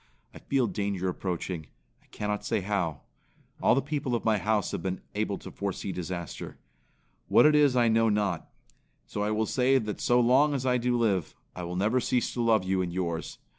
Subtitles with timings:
[0.33, 1.67] I feel danger approaching;
[2.01, 3.01] I cannot say how.
[3.61, 6.57] All the people of my house have been able to foresee disaster.
[7.27, 8.49] What it is I know not.
[9.05, 12.33] So I will say that so long as I do live, I will never cease
[12.33, 13.37] to love you and yours.